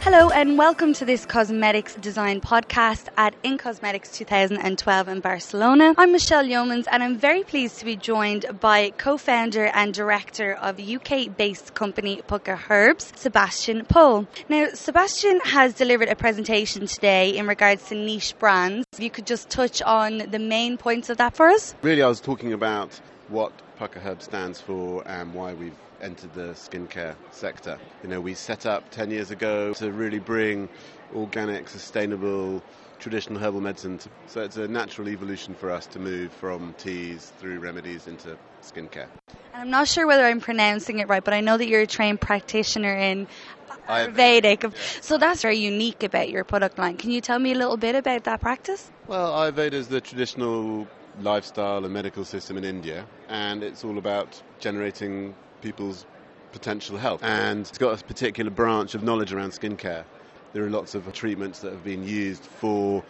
[0.00, 5.94] Hello and welcome to this cosmetics design podcast at In Cosmetics 2012 in Barcelona.
[5.98, 10.78] I'm Michelle Yeomans and I'm very pleased to be joined by co-founder and director of
[10.80, 14.26] UK-based company Pukka Herbs, Sebastian Pole.
[14.48, 18.86] Now, Sebastian has delivered a presentation today in regards to niche brands.
[18.92, 21.74] If you could just touch on the main points of that for us.
[21.82, 26.52] Really, I was talking about what Pukka Herbs stands for and why we've entered the
[26.54, 27.78] skincare sector.
[28.02, 30.68] You know, we set up 10 years ago to really bring
[31.14, 32.62] organic, sustainable,
[32.98, 33.98] traditional herbal medicine.
[33.98, 38.38] To, so it's a natural evolution for us to move from teas through remedies into
[38.62, 39.08] skincare.
[39.58, 42.20] I'm not sure whether I'm pronouncing it right, but I know that you're a trained
[42.20, 43.26] practitioner in
[43.88, 44.72] Ayurvedic.
[45.02, 46.96] So that's very unique about your product line.
[46.96, 48.92] Can you tell me a little bit about that practice?
[49.08, 50.86] Well, Ayurveda is the traditional
[51.22, 56.06] lifestyle and medical system in India, and it's all about generating people's
[56.52, 57.24] potential health.
[57.24, 60.04] And it's got a particular branch of knowledge around skincare.
[60.52, 63.02] There are lots of treatments that have been used for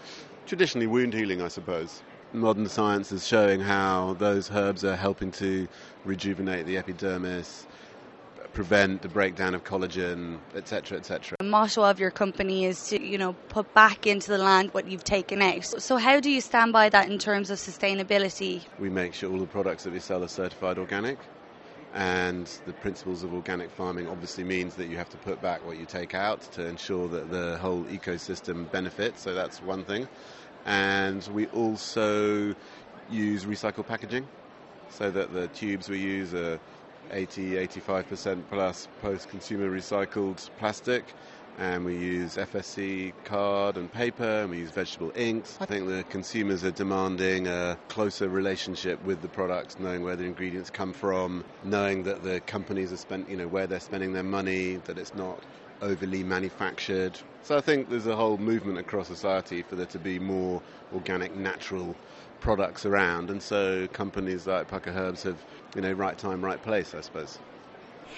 [0.47, 2.03] traditionally wound healing, I suppose.
[2.33, 5.67] Modern science is showing how those herbs are helping to
[6.05, 7.67] rejuvenate the epidermis,
[8.53, 11.37] prevent the breakdown of collagen, etc., etc.
[11.39, 14.87] The motto of your company is to, you know, put back into the land what
[14.87, 15.65] you've taken out.
[15.65, 18.63] So how do you stand by that in terms of sustainability?
[18.79, 21.19] We make sure all the products that we sell are certified organic
[21.95, 25.79] and the principles of organic farming obviously means that you have to put back what
[25.79, 29.23] you take out to ensure that the whole ecosystem benefits.
[29.23, 30.07] So that's one thing.
[30.67, 32.55] And we also
[33.09, 34.29] use recycled packaging
[34.91, 36.61] so that the tubes we use are
[37.11, 41.15] 80 85% plus post consumer recycled plastic
[41.59, 45.59] and we use FSC card and paper, and we use vegetable inks.
[45.61, 50.25] I think the consumers are demanding a closer relationship with the products, knowing where the
[50.25, 54.23] ingredients come from, knowing that the companies are spent, you know, where they're spending their
[54.23, 55.45] money, that it's not
[55.83, 57.19] overly manufactured.
[57.43, 60.63] So I think there's a whole movement across society for there to be more
[60.93, 61.97] organic, natural
[62.41, 65.45] products around, and so companies like Pukka Herbs have,
[65.75, 67.41] you know, right time, right place, I suppose.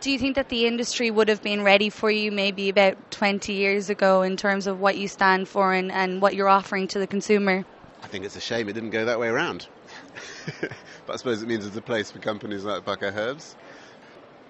[0.01, 3.53] Do you think that the industry would have been ready for you maybe about 20
[3.53, 6.99] years ago in terms of what you stand for and, and what you're offering to
[6.99, 7.65] the consumer?
[8.03, 9.67] I think it's a shame it didn't go that way around.
[10.61, 13.56] but I suppose it means there's a place for companies like Pukka Herbs.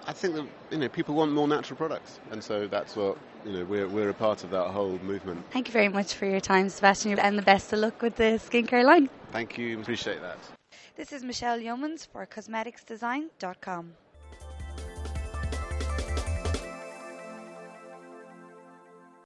[0.06, 3.52] I think that you know people want more natural products, and so that's what you
[3.52, 5.44] know we're we're a part of that whole movement.
[5.50, 8.40] Thank you very much for your time, Sebastian, and the best of luck with the
[8.42, 9.10] skincare line.
[9.30, 10.38] Thank you, appreciate that.
[10.96, 13.94] This is Michelle Yeomans for CosmeticsDesign.com.